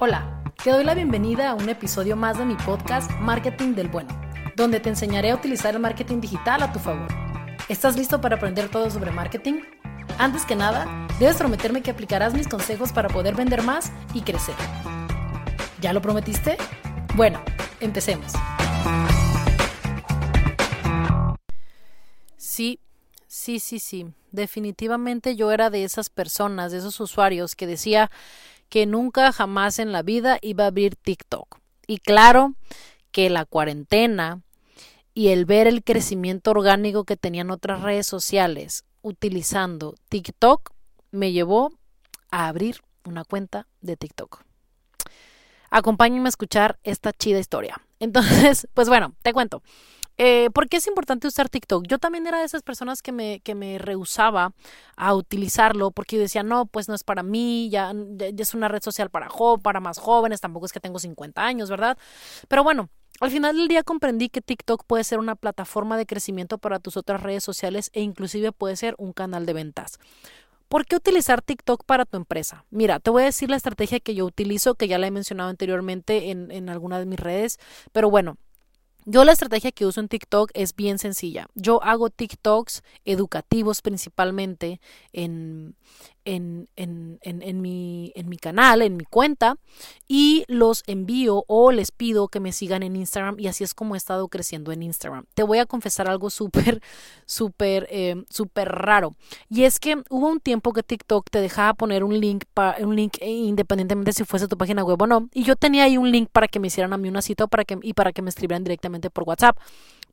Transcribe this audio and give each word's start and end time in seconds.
Hola, 0.00 0.44
te 0.62 0.70
doy 0.70 0.84
la 0.84 0.94
bienvenida 0.94 1.50
a 1.50 1.54
un 1.54 1.68
episodio 1.68 2.14
más 2.14 2.38
de 2.38 2.44
mi 2.44 2.54
podcast 2.54 3.10
Marketing 3.18 3.74
del 3.74 3.88
Bueno, 3.88 4.08
donde 4.54 4.78
te 4.78 4.90
enseñaré 4.90 5.32
a 5.32 5.34
utilizar 5.34 5.74
el 5.74 5.80
marketing 5.80 6.20
digital 6.20 6.62
a 6.62 6.72
tu 6.72 6.78
favor. 6.78 7.08
¿Estás 7.68 7.96
listo 7.96 8.20
para 8.20 8.36
aprender 8.36 8.68
todo 8.68 8.88
sobre 8.92 9.10
marketing? 9.10 9.54
Antes 10.16 10.44
que 10.44 10.54
nada, 10.54 11.08
debes 11.18 11.36
prometerme 11.36 11.82
que 11.82 11.90
aplicarás 11.90 12.32
mis 12.32 12.46
consejos 12.46 12.92
para 12.92 13.08
poder 13.08 13.34
vender 13.34 13.64
más 13.64 13.90
y 14.14 14.20
crecer. 14.20 14.54
¿Ya 15.80 15.92
lo 15.92 16.00
prometiste? 16.00 16.56
Bueno, 17.16 17.42
empecemos. 17.80 18.34
Sí, 22.36 22.78
sí, 23.26 23.58
sí, 23.58 23.80
sí. 23.80 24.06
Definitivamente 24.30 25.34
yo 25.34 25.50
era 25.50 25.70
de 25.70 25.82
esas 25.82 26.08
personas, 26.08 26.70
de 26.70 26.78
esos 26.78 27.00
usuarios 27.00 27.56
que 27.56 27.66
decía 27.66 28.12
que 28.68 28.86
nunca 28.86 29.32
jamás 29.32 29.78
en 29.78 29.92
la 29.92 30.02
vida 30.02 30.38
iba 30.42 30.64
a 30.64 30.68
abrir 30.68 30.96
TikTok. 30.96 31.58
Y 31.86 31.98
claro 31.98 32.54
que 33.10 33.30
la 33.30 33.44
cuarentena 33.44 34.42
y 35.14 35.28
el 35.28 35.46
ver 35.46 35.66
el 35.66 35.82
crecimiento 35.82 36.50
orgánico 36.50 37.04
que 37.04 37.16
tenían 37.16 37.50
otras 37.50 37.82
redes 37.82 38.06
sociales 38.06 38.84
utilizando 39.02 39.94
TikTok 40.08 40.70
me 41.10 41.32
llevó 41.32 41.72
a 42.30 42.48
abrir 42.48 42.82
una 43.04 43.24
cuenta 43.24 43.66
de 43.80 43.96
TikTok. 43.96 44.42
Acompáñenme 45.70 46.28
a 46.28 46.30
escuchar 46.30 46.78
esta 46.82 47.12
chida 47.12 47.38
historia. 47.38 47.80
Entonces, 48.00 48.68
pues 48.74 48.88
bueno, 48.88 49.14
te 49.22 49.32
cuento. 49.32 49.62
Eh, 50.20 50.50
¿Por 50.52 50.68
qué 50.68 50.78
es 50.78 50.86
importante 50.88 51.28
usar 51.28 51.48
TikTok? 51.48 51.86
Yo 51.86 51.98
también 51.98 52.26
era 52.26 52.40
de 52.40 52.44
esas 52.44 52.62
personas 52.62 53.02
que 53.02 53.12
me, 53.12 53.38
que 53.40 53.54
me 53.54 53.78
rehusaba 53.78 54.52
a 54.96 55.14
utilizarlo 55.14 55.92
porque 55.92 56.16
yo 56.16 56.22
decía, 56.22 56.42
no, 56.42 56.66
pues 56.66 56.88
no 56.88 56.94
es 56.96 57.04
para 57.04 57.22
mí, 57.22 57.70
ya, 57.70 57.92
es 58.36 58.52
una 58.52 58.66
red 58.66 58.82
social 58.82 59.10
para, 59.10 59.28
para 59.62 59.78
más 59.78 59.98
jóvenes, 59.98 60.40
tampoco 60.40 60.66
es 60.66 60.72
que 60.72 60.80
tengo 60.80 60.98
50 60.98 61.40
años, 61.40 61.70
¿verdad? 61.70 61.96
Pero 62.48 62.64
bueno, 62.64 62.90
al 63.20 63.30
final 63.30 63.56
del 63.56 63.68
día 63.68 63.84
comprendí 63.84 64.28
que 64.28 64.40
TikTok 64.40 64.84
puede 64.86 65.04
ser 65.04 65.20
una 65.20 65.36
plataforma 65.36 65.96
de 65.96 66.06
crecimiento 66.06 66.58
para 66.58 66.80
tus 66.80 66.96
otras 66.96 67.22
redes 67.22 67.44
sociales 67.44 67.90
e 67.92 68.00
inclusive 68.00 68.50
puede 68.50 68.74
ser 68.74 68.96
un 68.98 69.12
canal 69.12 69.46
de 69.46 69.52
ventas. 69.52 70.00
¿Por 70.68 70.84
qué 70.84 70.96
utilizar 70.96 71.42
TikTok 71.42 71.84
para 71.84 72.04
tu 72.04 72.16
empresa? 72.16 72.64
Mira, 72.70 72.98
te 72.98 73.10
voy 73.10 73.22
a 73.22 73.26
decir 73.26 73.48
la 73.50 73.56
estrategia 73.56 74.00
que 74.00 74.16
yo 74.16 74.26
utilizo, 74.26 74.74
que 74.74 74.88
ya 74.88 74.98
la 74.98 75.06
he 75.06 75.10
mencionado 75.12 75.48
anteriormente 75.48 76.30
en, 76.30 76.50
en 76.50 76.68
alguna 76.68 76.98
de 76.98 77.06
mis 77.06 77.20
redes, 77.20 77.58
pero 77.92 78.10
bueno, 78.10 78.36
yo 79.10 79.24
la 79.24 79.32
estrategia 79.32 79.72
que 79.72 79.86
uso 79.86 80.00
en 80.00 80.08
TikTok 80.08 80.50
es 80.52 80.76
bien 80.76 80.98
sencilla. 80.98 81.46
Yo 81.54 81.82
hago 81.82 82.10
TikToks 82.10 82.82
educativos 83.06 83.80
principalmente 83.80 84.82
en, 85.14 85.76
en, 86.26 86.68
en, 86.76 87.18
en, 87.22 87.60
mi, 87.62 88.12
en 88.14 88.28
mi 88.28 88.36
canal, 88.36 88.82
en 88.82 88.98
mi 88.98 89.04
cuenta, 89.04 89.56
y 90.06 90.44
los 90.46 90.82
envío 90.86 91.44
o 91.46 91.72
les 91.72 91.90
pido 91.90 92.28
que 92.28 92.38
me 92.38 92.52
sigan 92.52 92.82
en 92.82 92.96
Instagram 92.96 93.36
y 93.38 93.46
así 93.46 93.64
es 93.64 93.72
como 93.72 93.94
he 93.94 93.98
estado 93.98 94.28
creciendo 94.28 94.72
en 94.72 94.82
Instagram. 94.82 95.24
Te 95.32 95.42
voy 95.42 95.58
a 95.58 95.64
confesar 95.64 96.06
algo 96.10 96.28
súper, 96.28 96.82
súper, 97.24 97.86
eh, 97.90 98.22
súper 98.28 98.68
raro. 98.68 99.14
Y 99.48 99.62
es 99.62 99.80
que 99.80 100.02
hubo 100.10 100.28
un 100.28 100.40
tiempo 100.40 100.74
que 100.74 100.82
TikTok 100.82 101.30
te 101.30 101.40
dejaba 101.40 101.72
poner 101.72 102.04
un 102.04 102.20
link, 102.20 102.44
un 102.80 102.94
link 102.94 103.16
independientemente 103.22 104.12
si 104.12 104.24
fuese 104.24 104.48
tu 104.48 104.58
página 104.58 104.84
web 104.84 105.00
o 105.00 105.06
no, 105.06 105.30
y 105.32 105.44
yo 105.44 105.56
tenía 105.56 105.84
ahí 105.84 105.96
un 105.96 106.10
link 106.10 106.28
para 106.30 106.46
que 106.46 106.60
me 106.60 106.66
hicieran 106.66 106.92
a 106.92 106.98
mí 106.98 107.08
una 107.08 107.22
cita 107.22 107.46
para 107.46 107.64
que, 107.64 107.78
y 107.82 107.94
para 107.94 108.12
que 108.12 108.20
me 108.20 108.28
escribieran 108.28 108.64
directamente 108.64 108.97
por 109.00 109.24
WhatsApp. 109.24 109.56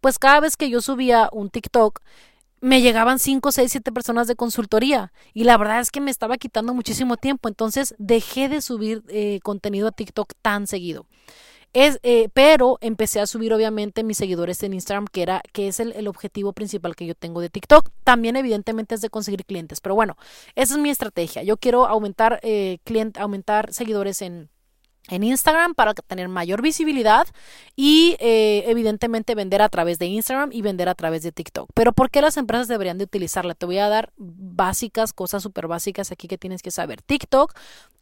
Pues 0.01 0.19
cada 0.19 0.39
vez 0.39 0.57
que 0.57 0.69
yo 0.69 0.81
subía 0.81 1.29
un 1.31 1.49
TikTok, 1.49 1.99
me 2.61 2.81
llegaban 2.81 3.19
5, 3.19 3.51
6, 3.51 3.71
7 3.71 3.91
personas 3.91 4.27
de 4.27 4.35
consultoría 4.35 5.11
y 5.33 5.43
la 5.43 5.57
verdad 5.57 5.81
es 5.81 5.91
que 5.91 6.01
me 6.01 6.11
estaba 6.11 6.37
quitando 6.37 6.73
muchísimo 6.73 7.17
tiempo, 7.17 7.47
entonces 7.47 7.93
dejé 7.99 8.49
de 8.49 8.61
subir 8.61 9.03
eh, 9.07 9.39
contenido 9.43 9.87
a 9.87 9.91
TikTok 9.91 10.33
tan 10.41 10.65
seguido. 10.65 11.05
Es, 11.73 11.99
eh, 12.03 12.29
pero 12.33 12.77
empecé 12.79 13.19
a 13.19 13.27
subir 13.27 13.53
obviamente 13.53 14.03
mis 14.03 14.17
seguidores 14.17 14.63
en 14.63 14.73
Instagram, 14.73 15.07
que, 15.11 15.21
era, 15.21 15.41
que 15.51 15.67
es 15.67 15.81
el, 15.81 16.07
objetivo 16.07 16.53
principal 16.53 16.95
que 16.95 17.05
yo 17.05 17.15
tengo 17.15 17.41
de 17.41 17.49
TikTok. 17.49 17.89
También 18.05 18.37
evidentemente 18.37 18.95
es 18.95 19.01
de 19.01 19.09
conseguir 19.09 19.45
clientes, 19.45 19.81
pero 19.81 19.93
bueno, 19.93 20.15
esa 20.55 20.75
es 20.75 20.79
mi 20.79 20.89
estrategia. 20.89 21.43
Yo 21.43 21.57
quiero 21.57 21.85
aumentar, 21.85 22.39
eh, 22.43 22.79
aumentar 23.19 23.73
seguidores 23.73 24.21
en, 24.21 24.49
en 25.09 25.23
Instagram 25.23 25.75
para 25.75 25.93
tener 25.93 26.27
mayor 26.29 26.61
visibilidad 26.61 27.27
y 27.75 28.15
eh, 28.19 28.63
evidentemente 28.67 29.35
vender 29.35 29.61
a 29.61 29.69
través 29.69 29.99
de 29.99 30.07
Instagram 30.07 30.49
y 30.51 30.61
vender 30.61 30.89
a 30.89 30.95
través 30.95 31.23
de 31.23 31.31
TikTok. 31.31 31.69
Pero 31.73 31.93
¿por 31.93 32.09
qué 32.09 32.21
las 32.21 32.37
empresas 32.37 32.67
deberían 32.67 32.97
de 32.97 33.03
utilizarla? 33.03 33.55
Te 33.55 33.65
voy 33.65 33.77
a 33.77 33.89
dar 33.89 34.11
básicas, 34.17 35.13
cosas 35.13 35.43
súper 35.43 35.67
básicas 35.67 36.11
aquí 36.11 36.27
que 36.27 36.37
tienes 36.37 36.61
que 36.61 36.71
saber. 36.71 37.01
TikTok 37.01 37.53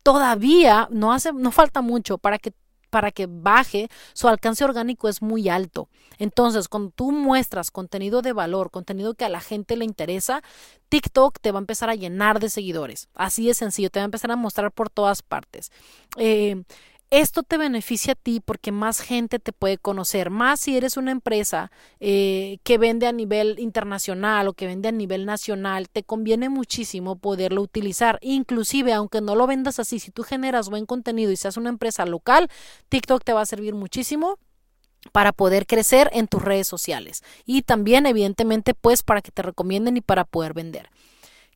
todavía 0.01 0.87
no 0.91 1.13
hace, 1.13 1.33
no 1.33 1.51
falta 1.51 1.81
mucho 1.81 2.17
para 2.17 2.39
que 2.39 2.53
para 2.93 3.11
que 3.11 3.25
baje, 3.27 3.89
su 4.13 4.27
alcance 4.27 4.63
orgánico 4.63 5.09
es 5.09 5.23
muy 5.23 5.49
alto. 5.49 5.89
Entonces, 6.19 6.67
cuando 6.67 6.91
tú 6.91 7.11
muestras 7.11 7.71
contenido 7.71 8.21
de 8.21 8.33
valor, 8.33 8.69
contenido 8.69 9.15
que 9.15 9.25
a 9.25 9.29
la 9.29 9.41
gente 9.41 9.75
le 9.75 9.83
interesa, 9.83 10.43
TikTok 10.89 11.39
te 11.41 11.51
va 11.51 11.57
a 11.57 11.65
empezar 11.65 11.89
a 11.89 11.95
llenar 11.95 12.39
de 12.39 12.51
seguidores. 12.51 13.09
Así 13.15 13.47
de 13.47 13.55
sencillo, 13.55 13.89
te 13.89 13.97
va 13.97 14.03
a 14.03 14.05
empezar 14.05 14.29
a 14.29 14.35
mostrar 14.35 14.71
por 14.71 14.91
todas 14.91 15.23
partes. 15.23 15.71
Eh, 16.17 16.65
esto 17.13 17.43
te 17.43 17.59
beneficia 17.59 18.13
a 18.13 18.15
ti 18.15 18.41
porque 18.43 18.71
más 18.71 18.99
gente 18.99 19.37
te 19.37 19.53
puede 19.53 19.77
conocer, 19.77 20.31
más 20.31 20.61
si 20.61 20.75
eres 20.75 20.97
una 20.97 21.11
empresa 21.11 21.71
eh, 21.99 22.57
que 22.63 22.79
vende 22.79 23.05
a 23.05 23.11
nivel 23.11 23.59
internacional 23.59 24.47
o 24.47 24.53
que 24.53 24.65
vende 24.65 24.89
a 24.89 24.91
nivel 24.91 25.27
nacional, 25.27 25.89
te 25.89 26.01
conviene 26.01 26.49
muchísimo 26.49 27.15
poderlo 27.15 27.61
utilizar. 27.61 28.17
Inclusive, 28.21 28.93
aunque 28.93 29.21
no 29.21 29.35
lo 29.35 29.45
vendas 29.45 29.77
así, 29.77 29.99
si 29.99 30.09
tú 30.09 30.23
generas 30.23 30.69
buen 30.69 30.87
contenido 30.87 31.31
y 31.31 31.37
seas 31.37 31.55
una 31.55 31.69
empresa 31.69 32.07
local, 32.07 32.49
TikTok 32.89 33.23
te 33.23 33.33
va 33.33 33.41
a 33.41 33.45
servir 33.45 33.75
muchísimo 33.75 34.39
para 35.11 35.33
poder 35.33 35.67
crecer 35.67 36.09
en 36.13 36.27
tus 36.27 36.41
redes 36.41 36.67
sociales 36.67 37.21
y 37.45 37.61
también 37.61 38.07
evidentemente 38.07 38.73
pues 38.73 39.03
para 39.03 39.21
que 39.21 39.31
te 39.31 39.43
recomienden 39.43 39.97
y 39.97 40.01
para 40.01 40.23
poder 40.25 40.55
vender. 40.55 40.89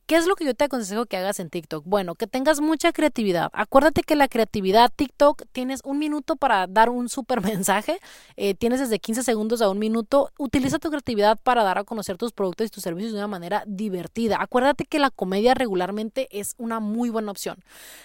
¿Qué 0.08 0.16
es 0.16 0.26
lo 0.26 0.36
que 0.36 0.46
yo 0.46 0.54
te 0.54 0.64
aconsejo 0.64 1.04
que 1.04 1.18
hagas 1.18 1.38
en 1.38 1.50
TikTok? 1.50 1.84
Bueno, 1.84 2.14
que 2.14 2.26
tengas 2.26 2.62
mucha 2.62 2.92
creatividad. 2.92 3.50
Acuérdate 3.52 4.02
que 4.02 4.16
la 4.16 4.26
creatividad, 4.26 4.90
TikTok, 4.96 5.42
tienes 5.52 5.82
un 5.84 5.98
minuto 5.98 6.36
para 6.36 6.66
dar 6.66 6.88
un 6.88 7.10
súper 7.10 7.42
mensaje. 7.44 8.00
Eh, 8.38 8.54
tienes 8.54 8.80
desde 8.80 9.00
15 9.00 9.22
segundos 9.22 9.60
a 9.60 9.68
un 9.68 9.78
minuto. 9.78 10.30
Utiliza 10.38 10.78
tu 10.78 10.88
creatividad 10.88 11.38
para 11.42 11.62
dar 11.62 11.76
a 11.76 11.84
conocer 11.84 12.16
tus 12.16 12.32
productos 12.32 12.68
y 12.68 12.70
tus 12.70 12.82
servicios 12.82 13.12
de 13.12 13.18
una 13.18 13.26
manera 13.26 13.64
divertida. 13.66 14.38
Acuérdate 14.40 14.86
que 14.86 14.98
la 14.98 15.10
comedia 15.10 15.52
regularmente 15.52 16.26
es 16.30 16.54
una 16.56 16.80
muy 16.80 17.10
buena 17.10 17.30
opción, 17.30 17.62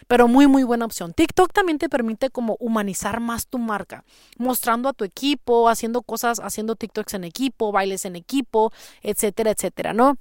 pero 0.10 0.28
muy, 0.28 0.48
muy 0.48 0.64
buena 0.64 0.84
opción. 0.84 1.14
TikTok 1.14 1.54
también 1.54 1.78
te 1.78 1.88
permite 1.88 2.30
como 2.30 2.58
humanizar 2.60 3.22
más 3.22 3.48
tu 3.48 3.60
marca, 3.60 4.04
mostrando 4.38 4.90
a 4.90 4.94
tu 4.94 5.06
equipo, 5.06 5.70
haciendo 5.70 6.02
cosas, 6.02 6.42
haciendo 6.42 6.76
TikToks 6.76 7.14
en 7.14 7.24
equipo, 7.24 7.72
bailes 7.72 8.04
en 8.04 8.18
equipo, 8.18 8.74
etcétera, 9.04 9.52
etcétera, 9.52 9.94
¿no? 9.94 10.18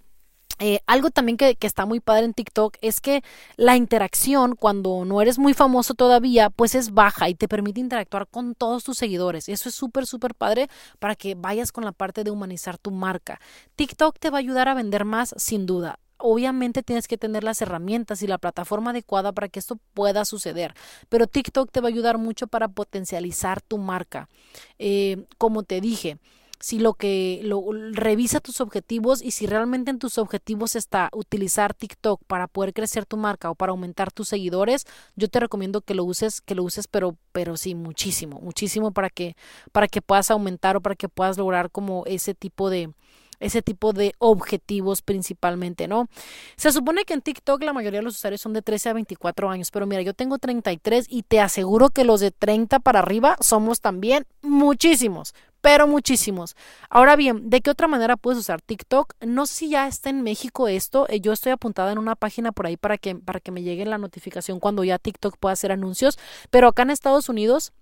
Eh, 0.59 0.81
algo 0.87 1.11
también 1.11 1.37
que, 1.37 1.57
está 1.61 1.87
muy 1.87 2.01
padre 2.01 2.25
en 2.25 2.35
TikTok 2.35 2.77
es 2.81 3.01
que 3.01 3.23
la 3.57 3.77
interacción 3.77 4.55
cuando 4.55 5.05
no 5.05 5.21
eres 5.21 5.39
muy 5.39 5.55
famoso 5.55 5.95
todavía, 5.95 6.51
pues 6.51 6.75
es 6.75 6.93
baja 6.93 7.29
y 7.29 7.35
te 7.35 7.49
permite 7.49 7.81
interactuar 7.81 8.27
con 8.29 8.55
todos 8.55 8.85
tus 8.85 8.99
seguidores. 8.99 9.49
Eso 9.49 9.69
es 9.69 9.75
súper, 9.75 10.07
súper 10.07 10.35
padre 10.35 10.69
para 10.99 11.17
que 11.17 11.35
vayas 11.35 11.73
con 11.73 11.85
la 11.85 11.93
parte 11.93 12.25
de 12.25 12.31
humanizar 12.31 12.79
tu 12.79 12.91
marca. 12.91 13.41
TikTok 13.77 14.19
te 14.19 14.31
va 14.31 14.39
a 14.39 14.41
ayudar 14.41 14.69
a 14.69 14.75
vender 14.75 15.05
más, 15.05 15.35
sin 15.37 15.67
duda 15.67 15.99
obviamente 16.23 16.83
tienes 16.83 17.09
que 17.09 17.19
tener 17.19 17.45
las 17.45 17.61
herramientas 17.63 18.23
y 18.23 18.27
la 18.27 18.39
plataforma 18.39 18.91
adecuada 18.91 19.33
para 19.33 19.49
que 19.49 19.59
esto 19.59 19.79
pueda 19.93 20.25
suceder. 20.25 20.75
Pero 21.09 21.27
TikTok 21.27 21.71
te 21.71 21.81
va 21.81 21.89
a 21.89 21.91
ayudar 21.91 22.19
mucho 22.19 22.47
para 22.47 22.69
potencializar 22.69 23.61
tu 23.61 23.79
marca. 23.79 24.29
Eh, 24.79 25.27
como 25.37 25.65
te 25.65 25.81
dije, 25.81 26.19
si 26.63 26.79
lo 26.79 26.95
que 26.95 27.41
lo, 27.43 27.65
revisa 27.91 28.39
tus 28.39 28.61
objetivos 28.61 29.21
y 29.21 29.33
si 29.33 29.47
realmente 29.47 29.91
en 29.91 29.99
tus 29.99 30.17
objetivos 30.17 30.77
está 30.77 31.11
utilizar 31.13 31.75
TikTok 31.75 32.23
para 32.29 32.47
poder 32.47 32.73
crecer 32.73 33.05
tu 33.05 33.17
marca 33.17 33.51
o 33.51 33.57
para 33.57 33.71
aumentar 33.71 34.13
tus 34.13 34.29
seguidores, 34.29 34.87
yo 35.17 35.27
te 35.27 35.41
recomiendo 35.41 35.81
que 35.81 35.95
lo 35.95 36.05
uses, 36.05 36.41
que 36.41 36.55
lo 36.55 36.63
uses, 36.63 36.87
pero, 36.87 37.17
pero 37.33 37.57
sí, 37.57 37.75
muchísimo, 37.75 38.39
muchísimo 38.41 38.93
para 38.93 39.11
que, 39.11 39.35
para 39.73 39.89
que 39.89 40.01
puedas 40.01 40.31
aumentar 40.31 40.77
o 40.77 40.81
para 40.81 40.95
que 40.95 41.09
puedas 41.09 41.37
lograr 41.37 41.69
como 41.69 42.05
ese 42.07 42.33
tipo 42.33 42.71
de, 42.71 42.93
ese 43.41 43.61
tipo 43.61 43.93
de 43.93 44.15
objetivos 44.19 45.03
principalmente, 45.03 45.89
¿no? 45.89 46.09
Se 46.57 46.71
supone 46.71 47.05
que 47.05 47.15
en 47.15 47.23
TikTok 47.23 47.61
la 47.65 47.73
mayoría 47.73 47.99
de 47.99 48.05
los 48.05 48.17
usuarios 48.17 48.41
son 48.41 48.53
de 48.53 48.63
13 48.63 48.91
a 48.91 48.93
24 48.93 49.51
años, 49.51 49.73
pero 49.73 49.87
mira, 49.87 50.03
yo 50.03 50.15
tengo 50.15 50.39
33 50.39 51.07
y 51.09 51.25
te 51.25 51.41
aseguro 51.41 51.91
que 51.91 52.05
los 52.05 52.21
de 52.21 52.31
30 52.31 52.79
para 52.79 53.01
arriba 53.01 53.37
somos 53.41 53.81
también 53.81 54.27
muchísimos, 54.43 55.35
pero 55.63 55.87
muchísimos. 55.87 56.57
Ahora 56.91 57.17
bien, 57.17 57.49
¿de 57.49 57.63
qué 57.63 57.71
otra 57.71 57.89
manera 57.89 58.17
puedes 58.19 58.39
usar 58.39 58.61
TikTok? 58.61 59.15
No 59.25 59.47
sé 59.47 59.55
si 59.55 59.71
ya 59.71 59.87
está 59.87 60.11
en 60.11 60.23
México 60.23 60.69
esto. 60.69 61.07
Eh, 61.09 61.21
yo 61.21 61.33
estoy 61.33 61.53
apuntada 61.53 61.93
en 61.93 61.99
una 61.99 62.17
página 62.17 62.53
por 62.53 62.67
ahí 62.67 62.77
para 62.77 62.99
que, 62.99 63.15
para 63.15 63.41
que 63.41 63.53
me 63.53 63.63
llegue 63.63 63.87
la 63.87 63.97
notificación 63.97 64.61
cuando 64.61 64.85
ya 64.85 64.99
TikTok 64.99 65.39
pueda 65.39 65.55
hacer 65.55 65.73
anuncios. 65.73 66.19
Pero 66.51 66.69
acá 66.69 66.83
en 66.83 66.91
Estados 66.91 67.29
Unidos 67.29 67.73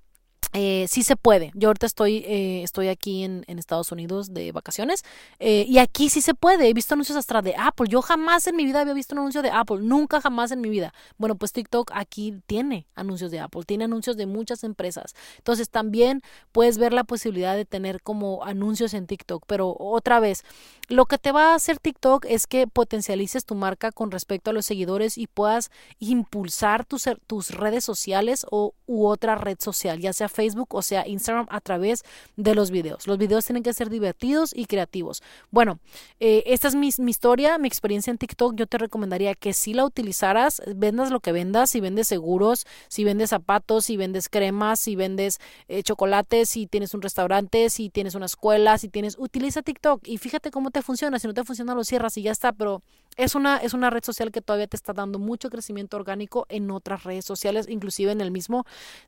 eh, 0.53 0.87
sí 0.89 1.03
se 1.03 1.15
puede. 1.15 1.53
Yo 1.55 1.69
ahorita 1.69 1.87
estoy, 1.87 2.19
eh, 2.27 2.63
estoy 2.63 2.89
aquí 2.89 3.23
en, 3.25 3.45
Estados 3.47 3.93
Unidos 3.93 4.33
de 4.33 4.53
vacaciones 4.53 5.05
eh, 5.39 5.67
y 5.69 5.79
aquí 5.79 6.09
sí 6.09 6.23
se 6.23 6.35
puede. 6.35 6.69
He 6.69 6.73
visto 6.73 6.95
anuncios 6.95 7.19
hasta 7.19 7.43
de 7.43 7.55
Apple. 7.57 7.89
Yo 7.89 8.01
jamás 8.01 8.47
en 8.47 8.57
mi 8.57 8.65
vida 8.65 8.81
había 8.81 8.95
visto 8.95 9.15
un 9.15 9.21
anuncio 9.21 9.43
de 9.43 9.51
Apple. 9.51 9.79
Nunca 9.83 10.21
jamás 10.21 10.51
en 10.51 10.61
mi 10.61 10.71
vida. 10.71 10.95
Bueno, 11.19 11.37
pues 11.37 11.53
TikTok 11.53 11.91
aquí 11.95 12.41
tiene 12.47 12.87
anuncios 12.95 13.31
de 13.31 13.39
Apple. 13.39 13.63
Tiene 13.67 13.85
anuncios 13.85 14.17
de 14.17 14.27
muchas 14.27 14.65
empresas. 14.65 15.15
Entonces 15.37 15.69
también 15.69 16.23
puedes 16.53 16.79
ver 16.79 16.93
la 16.93 17.05
posibilidad 17.05 17.55
de 17.55 17.67
tener 17.67 18.03
como 18.03 18.45
anuncios 18.45 18.95
en 18.95 19.07
TikTok. 19.07 19.45
Pero 19.47 19.77
otra 19.79 20.21
vez, 20.21 20.43
lo 20.89 21.05
que 21.05 21.19
te 21.19 21.33
va 21.33 21.53
a 21.53 21.55
hacer 21.55 21.79
TikTok 21.79 22.25
es 22.29 22.47
que 22.47 22.67
potencialices 22.67 23.45
tu 23.45 23.55
marca 23.55 23.93
con 23.93 24.11
respecto 24.11 24.51
a 24.51 24.53
los 24.55 24.67
seguidores 24.67 25.19
y 25.19 25.27
puedas 25.27 25.71
impulsar 25.99 26.87
tus, 26.87 27.05
tus 27.27 27.51
redes 27.51 27.85
sociales 27.85 28.47
o 28.51 28.75
u 28.87 29.07
otra 29.07 29.37
red 29.37 29.59
social, 29.61 30.01
ya 30.01 30.13
sea 30.13 30.29
Facebook 30.29 30.40
Facebook, 30.41 30.75
o 30.75 30.81
sea, 30.81 31.07
Instagram, 31.07 31.47
a 31.51 31.61
través 31.61 32.03
de 32.37 32.55
los 32.55 32.71
videos. 32.71 33.07
Los 33.07 33.19
videos 33.19 33.45
tienen 33.45 33.63
que 33.63 33.75
ser 33.75 33.91
divertidos 33.91 34.53
y 34.57 34.65
creativos. 34.65 35.23
Bueno, 35.51 35.81
eh, 36.19 36.43
esta 36.47 36.69
es 36.69 36.75
mi, 36.75 36.89
historia, 36.89 37.59
mi 37.59 37.69
experiencia 37.69 38.11
en 38.11 38.17
TikTok. 38.17 38.55
Yo 38.55 38.67
te 38.67 38.79
recomendaría 38.79 39.35
que 39.35 39.53
si 39.53 39.75
la 39.75 39.85
utilizaras, 39.85 40.63
vendas 40.75 41.11
lo 41.11 41.21
que 41.21 41.33
vendas, 41.33 41.69
si 41.69 41.81
vendes 41.81 42.09
seguros, 42.09 42.67
si 42.89 43.05
vendes 43.05 43.29
zapatos, 43.29 43.85
si 43.85 43.99
vendes 43.99 44.31
cremas, 44.31 44.81
si 44.81 44.97
vendes 44.97 45.41
eh, 45.69 45.83
chocolates, 45.83 46.49
si 46.49 46.67
tienes 46.67 46.95
un 46.95 47.03
restaurante, 47.03 47.69
si 47.69 47.91
tienes 47.91 48.15
una 48.15 48.25
escuela, 48.25 48.79
si 48.79 48.89
tienes, 48.89 49.17
utiliza 49.19 49.61
TikTok 49.61 50.09
y 50.09 50.17
fíjate 50.17 50.51
cómo 50.51 50.71
te 50.71 50.81
funciona. 50.81 51.19
Si 51.19 51.27
no 51.27 51.35
te 51.35 51.45
funciona, 51.45 51.75
lo 51.75 51.85
cierras 51.85 52.17
y 52.17 52.23
ya 52.23 52.33
está, 52.33 52.53
pero 52.53 52.83
es 53.19 53.35
una, 53.35 53.59
es 53.59 53.75
una 53.75 53.91
red 53.91 54.03
social 54.03 54.33
que 54.33 54.41
todavía 54.41 54.69
te 54.69 54.77
está 54.77 54.95
dando 54.95 55.19
mucho 55.19 55.51
crecimiento 55.51 55.99
orgánico 55.99 56.47
en 56.49 56.71
otras 56.71 57.05
redes 57.05 57.27
sociales, 57.27 57.67
inclusive 57.69 58.13
en 58.13 58.23
el 58.23 58.31
mismo 58.31 58.65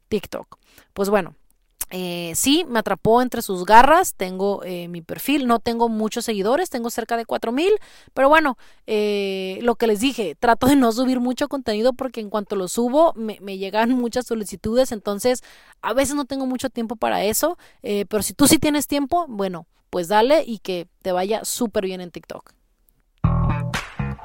TikTok. 0.09 0.59
Pues 0.93 1.09
bueno, 1.09 1.22
eh, 1.95 2.33
sí, 2.35 2.65
me 2.67 2.79
atrapó 2.79 3.21
entre 3.21 3.43
sus 3.43 3.67
garras, 3.67 4.15
tengo 4.15 4.63
eh, 4.65 4.89
mi 4.89 5.03
perfil, 5.03 5.47
no 5.47 5.59
tengo 5.59 5.91
muchos 5.91 6.25
seguidores, 6.25 6.71
tengo 6.71 6.89
cerca 6.89 7.19
de 7.19 7.27
cuatro 7.27 7.53
mil, 7.53 7.71
pero 8.15 8.31
bueno, 8.31 8.57
eh, 8.87 9.59
lo 9.61 9.75
que 9.75 9.87
les 9.87 10.01
dije, 10.01 10.35
trato 10.35 10.67
de 10.69 10.77
no 10.77 10.91
subir 10.93 11.21
mucho 11.21 11.49
contenido 11.49 11.93
porque 11.93 12.21
en 12.21 12.31
cuanto 12.31 12.57
lo 12.57 12.67
subo 12.69 13.13
me, 13.15 13.39
me 13.43 13.59
llegan 13.59 13.91
muchas 13.99 14.27
solicitudes, 14.27 14.91
entonces 14.91 15.43
a 15.83 15.93
veces 15.93 16.15
no 16.15 16.25
tengo 16.25 16.47
mucho 16.47 16.71
tiempo 16.71 16.97
para 16.97 17.25
eso, 17.25 17.59
pero 17.83 18.23
si 18.23 18.33
tú 18.33 18.47
sí 18.47 18.59
tienes 18.59 18.87
tiempo, 18.87 19.27
bueno, 19.29 19.67
pues 19.91 20.09
dale 20.09 20.45
y 20.47 20.61
que 20.61 20.89
te 21.03 21.13
vaya 21.13 21.45
súper 21.45 21.85
bien 21.85 22.01
en 22.01 22.11
TikTok. 22.11 22.55